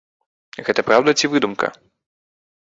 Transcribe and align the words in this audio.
Гэта 0.69 0.85
праўда 0.87 1.13
ці 1.19 1.29
выдумка? 1.35 1.71